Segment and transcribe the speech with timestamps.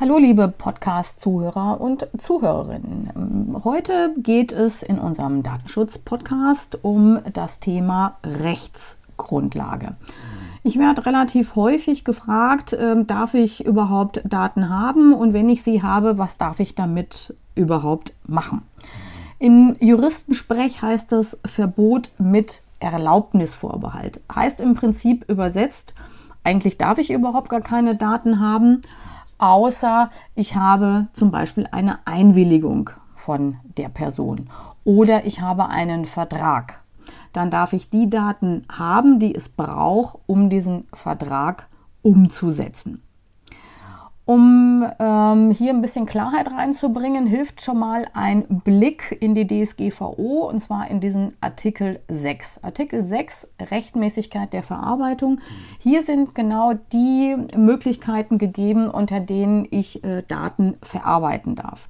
[0.00, 3.54] Hallo liebe Podcast-Zuhörer und Zuhörerinnen.
[3.64, 9.96] Heute geht es in unserem Datenschutz-Podcast um das Thema Rechtsgrundlage.
[10.62, 15.82] Ich werde relativ häufig gefragt, äh, darf ich überhaupt Daten haben und wenn ich sie
[15.82, 18.62] habe, was darf ich damit überhaupt machen?
[19.38, 24.22] Im Juristensprech heißt das Verbot mit Erlaubnisvorbehalt.
[24.34, 25.92] Heißt im Prinzip übersetzt,
[26.42, 28.80] eigentlich darf ich überhaupt gar keine Daten haben
[29.40, 34.48] außer ich habe zum Beispiel eine Einwilligung von der Person
[34.84, 36.82] oder ich habe einen Vertrag.
[37.32, 41.68] Dann darf ich die Daten haben, die es braucht, um diesen Vertrag
[42.02, 43.02] umzusetzen.
[44.30, 50.48] Um ähm, hier ein bisschen Klarheit reinzubringen, hilft schon mal ein Blick in die DSGVO
[50.48, 52.62] und zwar in diesen Artikel 6.
[52.62, 55.40] Artikel 6, Rechtmäßigkeit der Verarbeitung.
[55.80, 61.88] Hier sind genau die Möglichkeiten gegeben, unter denen ich äh, Daten verarbeiten darf.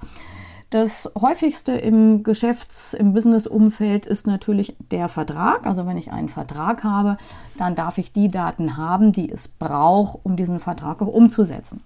[0.70, 5.66] Das häufigste im Geschäfts-, im Business-Umfeld ist natürlich der Vertrag.
[5.66, 7.16] Also wenn ich einen Vertrag habe,
[7.58, 11.82] dann darf ich die Daten haben, die es braucht, um diesen Vertrag auch umzusetzen.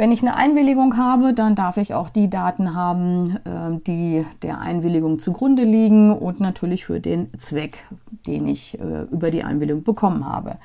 [0.00, 4.58] Wenn ich eine Einwilligung habe, dann darf ich auch die Daten haben, ähm, die der
[4.58, 7.86] Einwilligung zugrunde liegen und natürlich für den Zweck,
[8.26, 10.56] den ich äh, über die Einwilligung bekommen habe.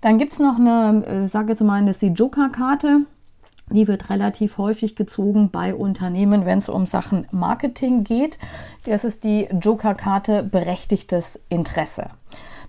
[0.00, 3.00] Dann gibt es noch eine, äh, sage jetzt mal, das ist die Joker-Karte.
[3.72, 8.38] Die wird relativ häufig gezogen bei Unternehmen, wenn es um Sachen Marketing geht.
[8.86, 12.08] Das ist die Joker-Karte berechtigtes Interesse.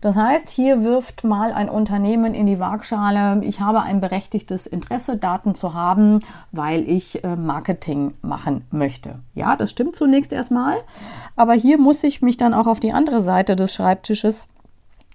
[0.01, 5.17] Das heißt, hier wirft mal ein Unternehmen in die Waagschale, ich habe ein berechtigtes Interesse,
[5.17, 6.19] Daten zu haben,
[6.51, 9.19] weil ich äh, Marketing machen möchte.
[9.33, 10.77] Ja, das stimmt zunächst erstmal,
[11.35, 14.47] aber hier muss ich mich dann auch auf die andere Seite des Schreibtisches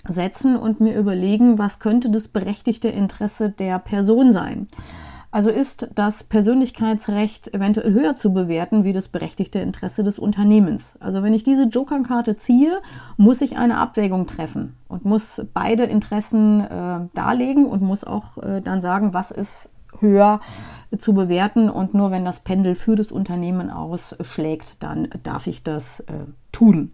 [0.08, 4.66] setzen und mir überlegen, was könnte das berechtigte Interesse der Person sein.
[5.32, 10.96] Also ist das Persönlichkeitsrecht eventuell höher zu bewerten wie das berechtigte Interesse des Unternehmens.
[11.00, 12.82] Also wenn ich diese Jokerkarte ziehe,
[13.16, 18.60] muss ich eine Abwägung treffen und muss beide Interessen äh, darlegen und muss auch äh,
[18.60, 20.40] dann sagen, was ist höher
[20.98, 26.00] zu bewerten und nur wenn das Pendel für das Unternehmen ausschlägt, dann darf ich das
[26.00, 26.92] äh, tun.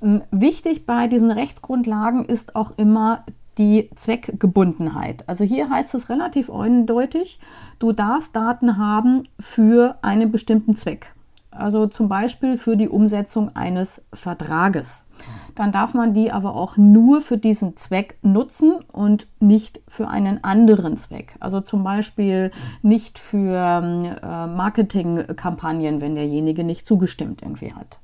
[0.00, 3.24] Ähm, wichtig bei diesen Rechtsgrundlagen ist auch immer
[3.58, 5.28] die Zweckgebundenheit.
[5.28, 7.38] Also hier heißt es relativ eindeutig,
[7.78, 11.14] du darfst Daten haben für einen bestimmten Zweck.
[11.54, 15.04] Also zum Beispiel für die Umsetzung eines Vertrages.
[15.54, 20.42] Dann darf man die aber auch nur für diesen Zweck nutzen und nicht für einen
[20.42, 21.34] anderen Zweck.
[21.40, 23.82] Also zum Beispiel nicht für
[24.22, 28.00] äh, Marketingkampagnen, wenn derjenige nicht zugestimmt irgendwie hat.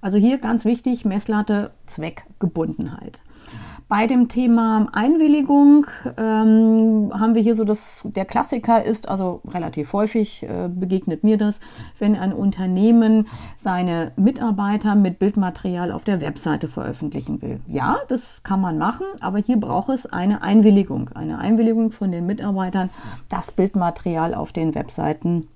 [0.00, 3.22] Also hier ganz wichtig, Messlatte Zweckgebundenheit.
[3.88, 5.86] Bei dem Thema Einwilligung
[6.16, 11.38] ähm, haben wir hier so, dass der Klassiker ist, also relativ häufig äh, begegnet mir
[11.38, 11.60] das,
[11.96, 17.60] wenn ein Unternehmen seine Mitarbeiter mit Bildmaterial auf der Webseite veröffentlichen will.
[17.68, 22.26] Ja, das kann man machen, aber hier braucht es eine Einwilligung, eine Einwilligung von den
[22.26, 22.90] Mitarbeitern,
[23.28, 25.46] das Bildmaterial auf den Webseiten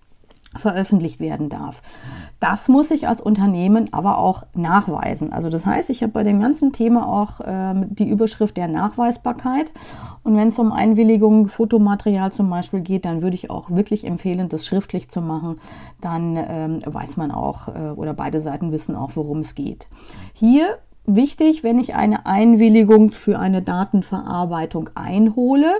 [0.56, 1.80] veröffentlicht werden darf.
[2.40, 5.32] Das muss ich als Unternehmen aber auch nachweisen.
[5.32, 9.72] Also das heißt, ich habe bei dem ganzen Thema auch ähm, die Überschrift der Nachweisbarkeit.
[10.24, 14.48] Und wenn es um Einwilligung, Fotomaterial zum Beispiel geht, dann würde ich auch wirklich empfehlen,
[14.48, 15.54] das schriftlich zu machen.
[16.00, 19.86] Dann ähm, weiß man auch äh, oder beide Seiten wissen auch, worum es geht.
[20.32, 25.72] Hier wichtig, wenn ich eine Einwilligung für eine Datenverarbeitung einhole,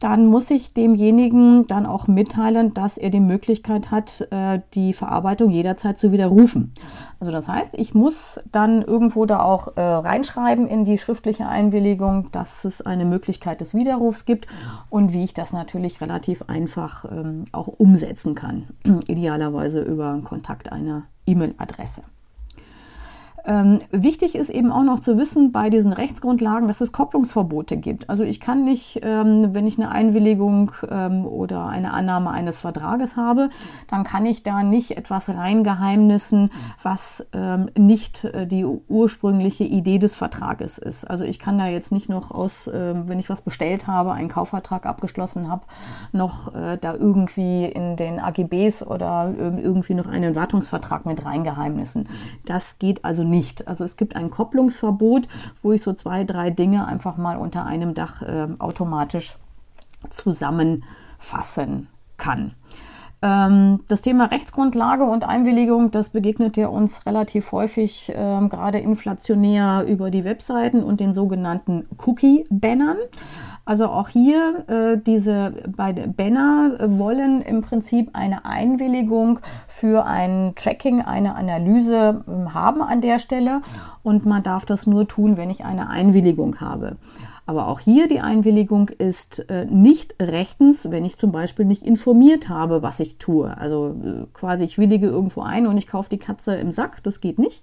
[0.00, 5.50] dann muss ich demjenigen dann auch mitteilen, dass er die Möglichkeit hat, äh, die Verarbeitung
[5.50, 6.72] jederzeit zu widerrufen.
[7.20, 12.30] Also das heißt, ich muss dann irgendwo da auch äh, reinschreiben in die schriftliche Einwilligung,
[12.32, 14.46] dass es eine Möglichkeit des Widerrufs gibt
[14.90, 18.68] und wie ich das natürlich relativ einfach ähm, auch umsetzen kann.
[19.06, 22.02] Idealerweise über Kontakt einer E-Mail-Adresse.
[23.44, 28.10] Ähm, wichtig ist eben auch noch zu wissen bei diesen Rechtsgrundlagen, dass es Kopplungsverbote gibt.
[28.10, 33.16] Also ich kann nicht, ähm, wenn ich eine Einwilligung ähm, oder eine Annahme eines Vertrages
[33.16, 33.50] habe,
[33.88, 36.50] dann kann ich da nicht etwas reingeheimnissen,
[36.82, 41.08] was ähm, nicht äh, die ursprüngliche Idee des Vertrages ist.
[41.08, 44.28] Also ich kann da jetzt nicht noch aus, äh, wenn ich was bestellt habe, einen
[44.28, 45.62] Kaufvertrag abgeschlossen habe,
[46.12, 52.08] noch äh, da irgendwie in den AGBs oder äh, irgendwie noch einen Wartungsvertrag mit reingeheimnissen.
[52.44, 53.68] Das geht also nicht nicht.
[53.68, 55.28] Also es gibt ein Kopplungsverbot,
[55.62, 59.36] wo ich so zwei, drei Dinge einfach mal unter einem Dach äh, automatisch
[60.10, 62.54] zusammenfassen kann.
[63.20, 69.84] Ähm, das Thema Rechtsgrundlage und Einwilligung, das begegnet ja uns relativ häufig, ähm, gerade inflationär
[69.88, 72.96] über die Webseiten und den sogenannten Cookie-Bannern.
[73.64, 81.02] Also auch hier äh, diese beiden Banner wollen im Prinzip eine Einwilligung für ein Tracking,
[81.02, 83.62] eine Analyse äh, haben an der Stelle
[84.04, 86.96] und man darf das nur tun, wenn ich eine Einwilligung habe.
[87.48, 92.50] Aber auch hier die Einwilligung ist äh, nicht rechtens, wenn ich zum Beispiel nicht informiert
[92.50, 93.56] habe, was ich tue.
[93.56, 97.22] Also äh, quasi ich willige irgendwo ein und ich kaufe die Katze im Sack, das
[97.22, 97.62] geht nicht.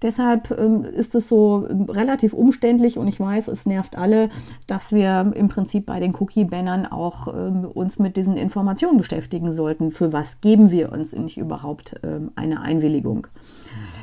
[0.00, 4.30] Deshalb ähm, ist es so äh, relativ umständlich und ich weiß, es nervt alle,
[4.66, 9.90] dass wir im Prinzip bei den Cookie-Bannern auch ähm, uns mit diesen Informationen beschäftigen sollten.
[9.90, 13.26] Für was geben wir uns nicht überhaupt ähm, eine Einwilligung?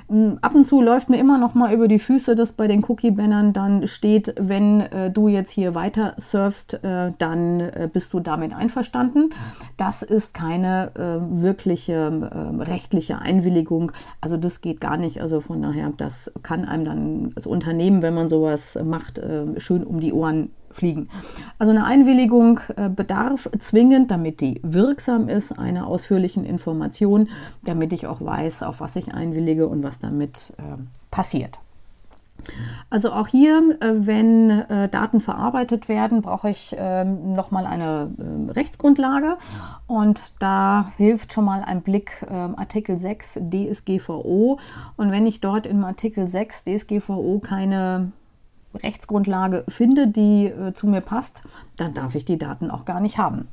[0.09, 2.83] Hm, ab und zu läuft mir immer noch mal über die Füße, dass bei den
[2.83, 8.21] Cookie-Bannern dann steht, wenn äh, du jetzt hier weiter surfst, äh, dann äh, bist du
[8.21, 9.33] damit einverstanden.
[9.75, 13.91] Das ist keine äh, wirkliche ähm, rechtliche Einwilligung.
[14.21, 15.21] Also das geht gar nicht.
[15.21, 19.83] Also von daher, das kann einem dann als Unternehmen, wenn man sowas macht, äh, schön
[19.83, 21.09] um die Ohren fliegen.
[21.59, 27.29] Also eine Einwilligung äh, bedarf zwingend, damit die wirksam ist, einer ausführlichen Information,
[27.63, 30.77] damit ich auch weiß, auf was ich einwillige und was damit äh,
[31.11, 31.59] passiert.
[32.89, 38.49] Also auch hier, äh, wenn äh, Daten verarbeitet werden, brauche ich ähm, nochmal eine ähm,
[38.49, 39.37] Rechtsgrundlage
[39.87, 44.59] und da hilft schon mal ein Blick ähm, Artikel 6 DSGVO
[44.95, 48.11] und wenn ich dort in Artikel 6 DSGVO keine
[48.73, 51.41] Rechtsgrundlage finde, die äh, zu mir passt,
[51.77, 53.47] dann darf ich die Daten auch gar nicht haben.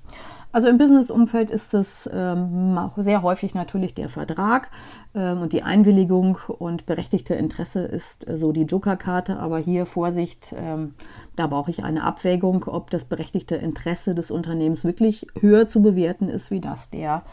[0.55, 4.71] Also im Business-Umfeld ist es ähm, sehr häufig natürlich der Vertrag
[5.13, 9.41] ähm, und die Einwilligung und berechtigte Interesse ist äh, so die Joker-Karte.
[9.41, 10.95] Aber hier Vorsicht, ähm,
[11.35, 16.29] da brauche ich eine Abwägung, ob das berechtigte Interesse des Unternehmens wirklich höher zu bewerten
[16.29, 17.25] ist wie das der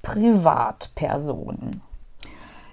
[0.00, 1.82] Privatperson.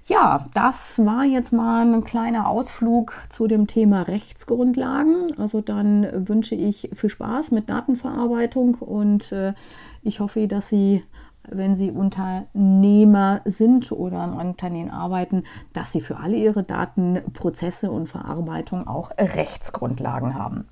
[0.08, 5.38] Ja, das war jetzt mal ein kleiner Ausflug zu dem Thema Rechtsgrundlagen.
[5.38, 9.54] Also dann wünsche ich viel Spaß mit Datenverarbeitung und äh,
[10.02, 11.04] ich hoffe, dass Sie,
[11.50, 15.44] wenn Sie Unternehmer sind oder im Unternehmen arbeiten,
[15.74, 20.70] dass Sie für alle Ihre Datenprozesse und Verarbeitung auch Rechtsgrundlagen haben.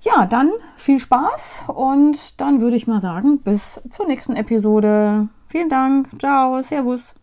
[0.00, 5.28] Ja, dann viel Spaß und dann würde ich mal sagen, bis zur nächsten Episode.
[5.46, 6.08] Vielen Dank.
[6.18, 6.60] Ciao.
[6.60, 7.14] Servus.